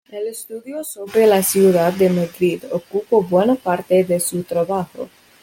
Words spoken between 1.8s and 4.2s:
de Madrid ocupó buena parte de